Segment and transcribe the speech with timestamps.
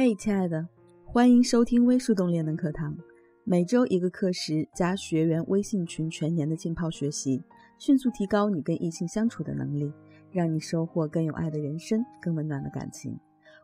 [0.00, 0.64] 嘿，亲爱的，
[1.04, 2.96] 欢迎收听微树洞练能课堂。
[3.42, 7.42] 每周一个课时加学员微信群，全年的浸泡学习，
[7.78, 9.92] 迅速提高你跟异性相处的能力，
[10.30, 13.18] 让你收获更有爱的人生，更温暖的感情。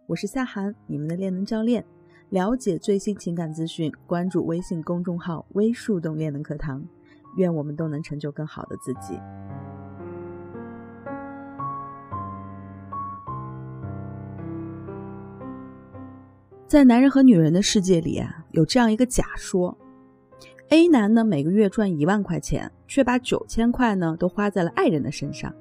[0.08, 1.84] 我是夏涵，你们的练能教练。
[2.30, 6.85] 了解最新情感资讯，关注微信公众号“微树洞练能课堂”。
[7.39, 9.21] 愿我们都能成就更好的自己。
[16.74, 19.78] 在男人和女人的世界里啊，有这样一个假说
[20.70, 25.52] ：A 男呢每个月赚一万块钱，却把九千块呢都花在了爱人的身上；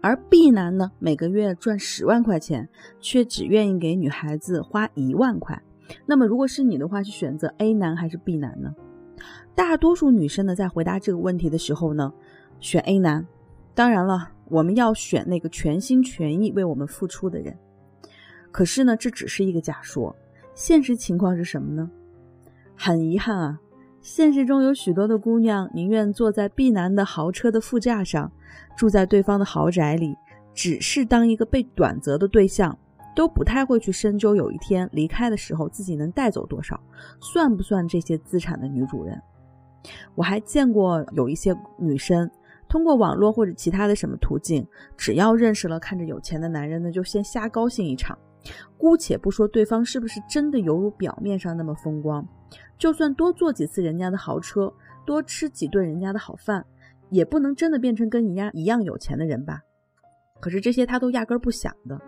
[0.00, 2.68] 而 B 男呢每个月赚十万块钱，
[3.00, 5.60] 却只愿意给女孩子花一万块。
[6.06, 8.72] 那么，如果是你的话，是选择 A 男还是 B 男呢？
[9.56, 12.12] 大多数女生呢在回答这个问题的时候呢，
[12.60, 13.26] 选 A 男。
[13.74, 17.58] 当然了，我们要选那个全心全意为我们付出的人。
[18.52, 20.14] 可是呢，这只是一个假说。
[20.54, 21.90] 现实情况是什么呢？
[22.76, 23.60] 很遗憾啊，
[24.00, 28.30] 现实中有许多的姑娘宁愿坐在 B 男的豪车的副驾上，
[28.76, 30.16] 住在对方的豪宅里，
[30.52, 32.76] 只是当一个被短择的对象，
[33.14, 36.80] 都不太会去深究有一天离开的时候自己能带走多少，
[37.20, 39.20] 算不算这些资产的女主人。
[40.14, 42.30] 我还见过有一些女生
[42.68, 48.18] 通过网络或者其他的什么途径，只要认识了看着有钱的男人呢，就先瞎高兴一场。
[48.76, 52.26] 姑且不说对方是不是真的犹如表面上那么风光，
[52.78, 54.72] 就算多坐几次人家的豪车，
[55.06, 56.64] 多吃几顿人家的好饭，
[57.10, 59.60] 也不能真的变成跟人家一样有钱的人吧？
[60.40, 62.00] 可是这些他都压根不想的。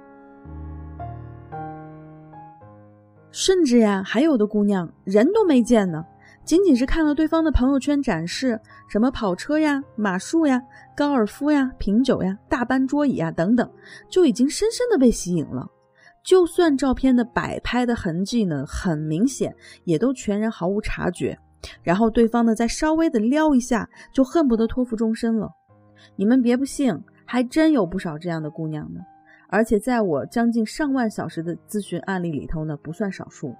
[3.30, 6.04] 甚至呀，还有的姑娘人都没见呢，
[6.44, 10.62] 仅仅是看了对方的朋友圈展示，什么跑车呀、马术呀、
[10.96, 13.70] 高尔夫呀、品酒呀、大班桌椅呀等等，
[14.08, 15.70] 就已经深深的被吸引了。
[16.26, 21.38] 就算照片的摆拍的痕迹呢很明显，也都全然毫无察觉。
[21.84, 25.48] 然后对方呢再稍微的撩一下，就恨不得托付终身了。
[26.16, 29.00] 你们别不信，还真有不少这样的姑娘呢。
[29.48, 33.54] 而且在我将近上万小时的咨询案例里头呢，不算少数。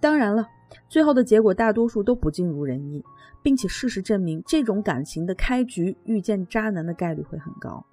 [0.00, 0.48] 当然了，
[0.88, 3.04] 最后的结果大多数都不尽如人意，
[3.42, 7.84] 并且事实证明，这种感情的开局遇见渣男的概率会很高。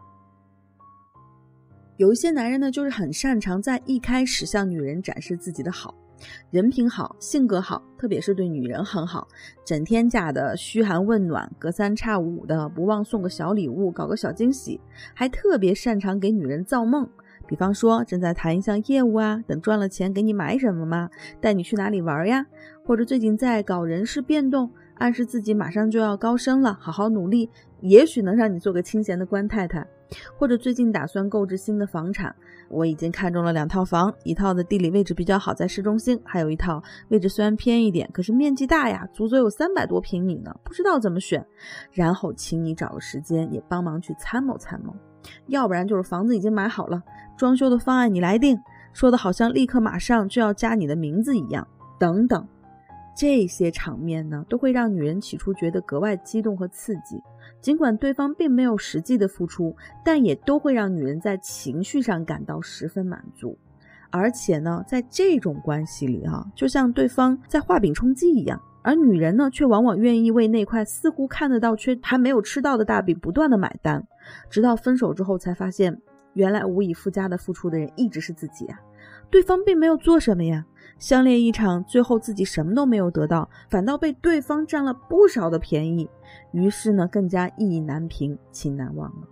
[1.98, 5.96] 有一些男人呢，就是很擅长在一开始向女人展示自己的好，
[6.52, 9.28] 人品好，性格好，特别是对女人很好，
[9.66, 14.80] 整天假的嘘寒问暖，隔三差五的不忘送个小礼物，搞个小惊喜，
[15.16, 17.10] 还特别擅长给女人造梦，
[17.48, 21.10] 比方说正在谈一项业务啊，等赚了钱给你买什么吗？
[21.42, 22.46] 带你去哪里玩呀？
[22.86, 24.70] 或者最近在搞人事变动，
[25.00, 27.50] 暗示自己马上就要高升了，好好努力，
[27.82, 29.84] 也许能让你做个清闲的官太太。
[30.38, 32.36] 或者最近打算购置新的房产，
[32.70, 41.46] 我已经看中了两套房，一套的地理位置比较好，在市中心；还有一套位置虽然偏一点，可是面积大呀，足足有三百多平米呢，不知道怎么选。
[41.92, 44.96] 然后请你找个时间也帮忙去参谋参谋，
[45.48, 47.02] 要不然就是房子已经买好了，
[47.38, 48.58] 装修的方案你来定，
[48.94, 51.68] 说的好像立刻马上就要加你的名字一样，
[52.00, 52.48] 等等。
[53.18, 57.20] 这些场面呢，都会让女人起初觉得格外激动和刺激。
[57.60, 63.58] 尽管对方并没有实际的付出，但也都会让女人在情绪上感到十分满足。
[64.12, 74.08] 而且呢，在这种关系里，哈，就像对方在画饼充饥一样，而女人呢，却往往愿意为那块似乎看得到却还没有吃到的大饼不断的买单，
[74.50, 76.00] 直到分手之后才发现，
[76.34, 78.80] 原来无以复加的付出的人一直是自己啊。
[79.30, 80.66] 对方并没有做什么呀，
[80.98, 86.10] 相恋一场，最后自己什么都没有得到，反倒被对方占了不少的便宜，
[86.52, 89.28] 于是呢，更加意难平，情难忘了。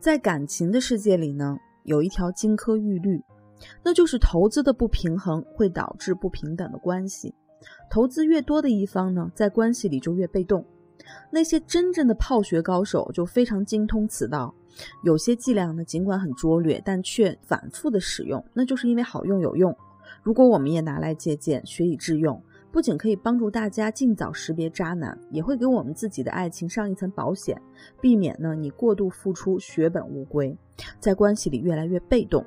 [0.00, 3.22] 在感情的世界里呢，有一条金科玉律，
[3.82, 7.34] 那就是投资的不平衡会导致不平等的关系，
[7.90, 10.64] 投资越多的一方呢，在关系里就越被动。
[11.30, 14.54] 那些真正的泡学高手就非常精通此道，
[15.02, 19.76] 有些伎俩呢，尽管很拙劣，但却反复的使用，那就是因为好用有用。
[20.22, 27.60] 如果我们也拿来借鉴，学以致用，不仅可以帮助大家尽早识别渣男，也会给我们自己的爱情上一层保险，
[28.00, 30.56] 避免呢你过度付出血本无归，
[30.98, 32.44] 在关系里越来越被动。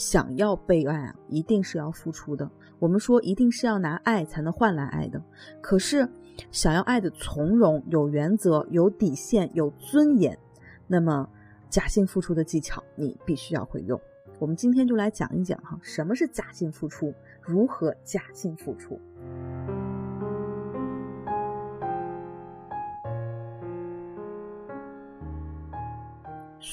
[0.00, 2.50] 想要被爱啊，一定是要付出的。
[2.78, 5.22] 我们说一定是要拿爱才能换来爱的。
[5.60, 6.08] 可是，
[6.50, 10.38] 想要爱的从容、有原则、有底线、有尊严，
[10.86, 11.28] 那么
[11.68, 14.00] 假性付出的技巧你必须要会用。
[14.38, 17.12] 我们今天就来讲一讲哈，什么是假性付出，
[17.42, 18.98] 如何假性付出。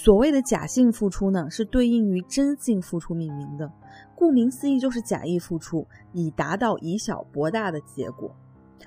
[0.07, 3.69] 所谓的假性付出呢，是对应于真性付出命名的，
[4.15, 8.33] 顾名思义就是假意付出，以达到以小博大的结果。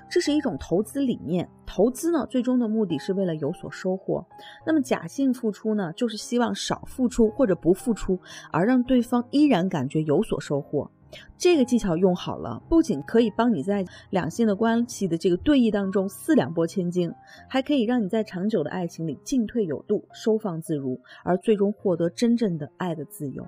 [0.09, 4.25] 这是一种投资理念，投资呢，最终的目的是为了有所收获。
[4.65, 8.17] 那么假性付出呢，就是希望少付出或者不付出，
[8.51, 10.89] 而让对方依然感觉有所收获。
[11.37, 17.11] 这个技巧用好了，不仅可以帮你在两性的关系的这个对弈当中四两拨千斤，
[17.49, 23.45] 还可以让你在长久的爱情里进退有度、收放自如，而最终获得真正的爱的自由。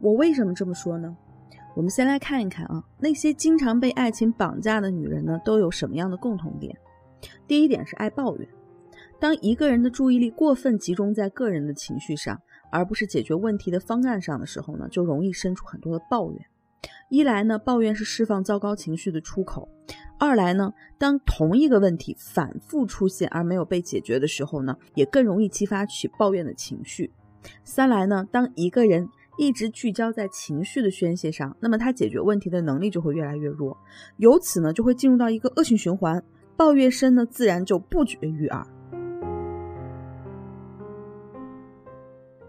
[0.00, 1.16] 我为什么这么说呢？
[1.74, 6.76] 我们先来看一看啊，那些经常被爱情绑架的女人呢，都有什么样的共同点？
[7.46, 8.48] 第一点是爱抱怨。
[9.20, 12.38] 当一个人的注意力过分集中在个人的情绪上，
[12.70, 16.40] 而不是解决问题的方案上的时候呢，就容易生出很多的抱怨。
[17.08, 19.66] 一来呢，抱怨是释放糟糕情绪的出口；
[20.18, 27.10] 二来呢，当同一个问题反复出现而没有被解决的时候呢，也更容易激发起抱怨的情绪。
[27.62, 29.08] 三来呢，当一个人
[29.38, 33.76] 一直聚焦在情绪的宣泄上，那么他解决问题的能力就会越来越弱，
[34.18, 36.22] 由此呢就会进入到一个恶性循环，
[36.56, 38.66] 抱怨声呢自然就不绝于耳。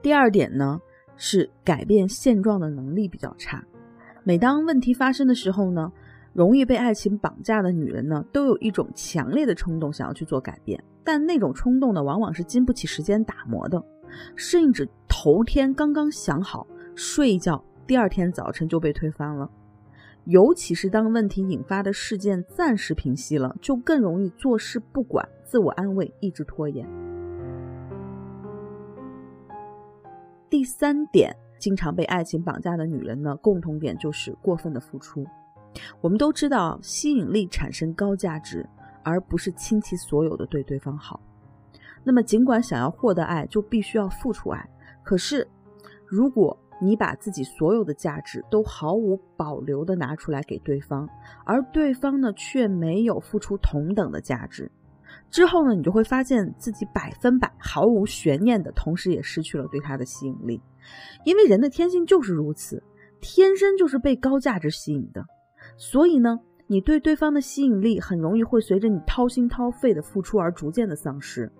[0.06, 0.80] 第二点呢
[1.18, 3.66] 是改变现状的能力比较差，
[4.24, 5.92] 每当问题发生的时候呢，
[6.32, 13.84] 容易被爱情绑架的女人呢都有一种强烈的冲动想要去做改变，但那种冲动呢往往是经不起时间打磨的，
[14.36, 16.68] 甚至头天刚刚想好。
[16.94, 19.50] 睡一觉，第二天早晨就被推翻了。
[20.26, 26.88] 尤其是当问题引发的事件暂时平息了，就更容易坐视不管、自我安慰、一直拖延。
[30.50, 35.26] 第三点，经常被爱情绑架的女人呢，共同点就是过分的付出。
[36.02, 38.68] 我们都知道，吸引力产生高价值，
[39.04, 41.20] 而不是倾其所有的对对方好。
[42.04, 44.70] 那么，尽管想要获得爱，就必须要付出爱，
[45.04, 45.46] 可是
[46.06, 51.10] 如果你把自己所有的价值都毫无保留的拿出来给对方，
[51.46, 54.72] 而对方呢却没有付出同等的价值，
[55.36, 60.62] 之后呢你就会发现自己百分百毫无悬念的同时也失去了对他的吸引力，
[61.26, 62.82] 因为人的天性就是如此，
[63.20, 65.26] 天生就是被高价值吸引的，
[65.76, 71.52] 所以呢你对对方的吸引力很容易会随着你掏心掏肺的付出而逐渐的丧失。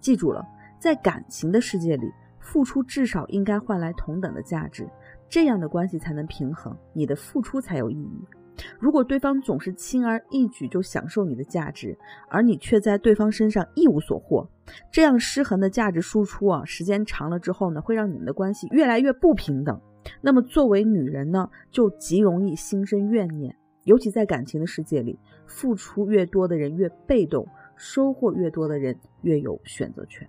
[0.00, 0.44] 记住了，
[0.80, 2.10] 在感情的世界里。
[2.40, 4.88] 付出至少应该换来同等的价值，
[5.28, 8.24] 这样的关系才能平衡，你的付出才有意义。
[8.78, 11.96] 如果对方总是轻而易举就享受你的价值，
[12.28, 14.48] 而你却在对方身上一无所获，
[14.90, 19.80] 这样失衡的价值输出啊，时间长了之后呢，会让你们的关系越来越不平等。
[20.20, 27.46] 那么作为女人呢，就极容易心生怨念，尤其在感情的世界里，付出越多的人越被动，
[27.76, 30.28] 收获越多的人越有选择权。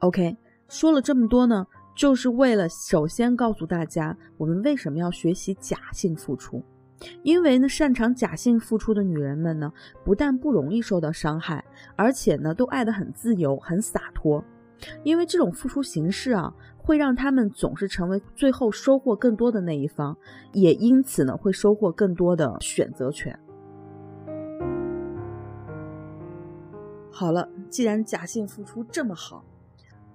[0.00, 0.36] OK，
[0.68, 6.62] 说了这么多呢，就是为了首先告诉大家，我们为什么要学习假性付出。
[7.22, 9.72] 因为呢，擅长假性付出的女人们呢，
[10.04, 11.64] 不但不容易受到伤害，
[11.96, 14.42] 而且呢，都爱得很自由、很洒脱。
[15.02, 20.16] 因为这种付出形式啊，会让他们总是成为最后收获更多的那一方，
[20.52, 23.38] 也因此呢，会收获更多的选择权。
[27.10, 29.44] 好了，既然假性付出这么好。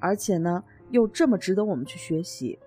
[0.01, 2.57] 而且呢，又这么值得我们去学习，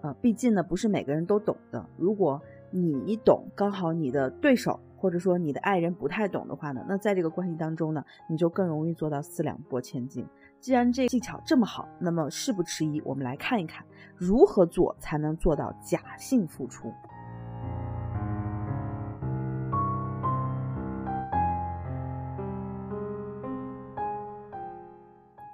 [0.00, 1.84] 啊，毕竟呢，不是每个人都懂的。
[1.96, 10.26] 如果你懂，刚好你的对手或者说你的爱人不太懂的话呢，那在这个关系当中呢，你就更容易做到四两拨千斤。
[10.60, 13.84] 既然这技巧这么好，那么事不迟疑，我们来看一看
[14.16, 16.92] 如何做才能做到假性付出。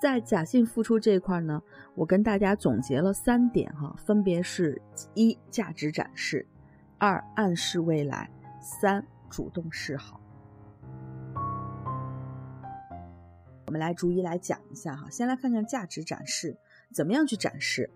[0.00, 1.60] 在假性付出这一块呢，
[1.94, 4.80] 我跟大家总结了三点哈，分别是：
[5.14, 6.46] 一、价值展示；
[6.98, 8.28] 二、暗示未来；
[8.60, 10.20] 三、主动示好。
[13.66, 16.56] 我们来逐一来讲一下哈，先来看看价值展示
[16.92, 17.90] 怎么样去展示。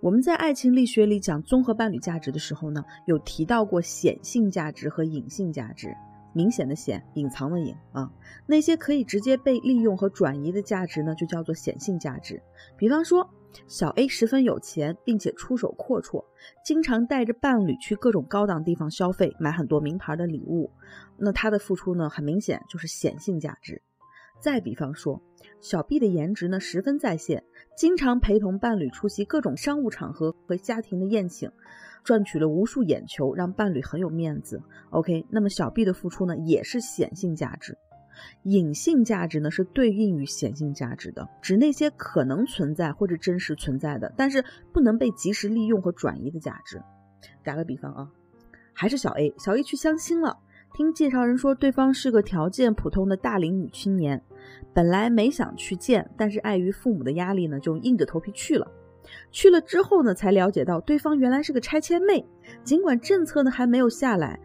[0.00, 5.94] 我们在爱情力学里讲综合伴侣价值的时候呢，有提到过显性价值和隐性价值。
[6.34, 8.10] 明显的显，隐藏的隐啊，
[8.46, 12.42] 那些可以直接被利用和转移的价值呢，就叫做显性价值。
[12.76, 13.30] 比方说，
[13.66, 16.24] 小 A 十分有钱，并且出手阔绰，
[16.64, 20.70] 经常带着伴侣去各种高档地方消费，买很多名牌的礼物，
[21.16, 23.80] 那他的付出呢，很明显就是显性价值。
[24.40, 25.22] 再比方说，
[25.60, 27.44] 小 B 的颜值呢十分在线，
[27.76, 31.50] 经常陪同伴侣出席各种商务场合和家庭的宴请。
[32.04, 34.62] 赚取了无数眼球，让伴侣很有面子。
[34.90, 37.76] OK，那么小 B 的付出呢，也是显性价值。
[38.44, 46.80] 隐性价值呢，是对应于显性价值的，指那些可能存在或者真实存在的，但是不能被及时利用和转移的价值。
[47.42, 48.08] 打个比方啊，
[48.72, 50.38] 还是小 A，小 A 去相亲了，
[50.74, 54.22] 听介绍人说对方是个条件普通的大龄女青年，
[54.72, 58.70] 本来没想去见，但是碍于父母的压力呢，就硬着头皮去了。
[59.30, 62.24] 去了之后呢，才了解到对方原来是个拆迁妹。
[62.62, 64.38] 尽管政策呢还没有下来，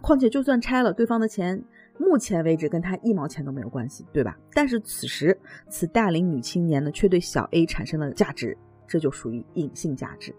[0.00, 1.62] 况且就算拆了，对方的钱
[1.98, 4.36] 目前为止跟他一毛钱都没有关系，对吧？
[4.52, 8.56] 但是此时此大龄女青年呢，却对小 A 产生了价值，
[8.86, 10.34] 这就属于隐性价值。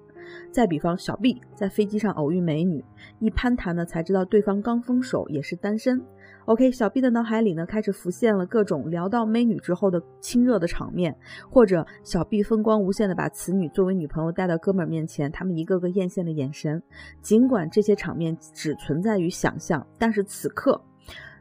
[0.52, 2.84] 再比方，小 B 在飞机上偶遇美女，
[3.20, 6.04] 一攀谈呢，才知道对方刚分手，也是单身。
[6.48, 11.14] OK，小 B 的脑海里呢，开始浮现了各种聊到美女之后的亲热的场面，
[11.50, 16.82] 或者小 B 风光无限的把此女作为女朋友带到哥们儿面前，他们一个个艳羡的眼神。
[17.22, 20.82] 尽管这些场面只存在于想象，但是此刻，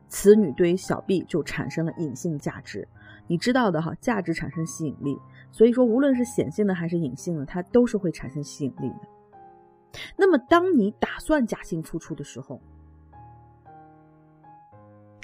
[0.08, 2.86] 此女对于小 B 就产生了隐性价值。
[3.28, 5.16] 你知道的哈，价值产生吸引力，
[5.52, 10.00] 所以说无论是显性的还是隐性的，它都是会产生吸引力的。
[10.16, 12.60] 那么，当你打算假性付出的时候，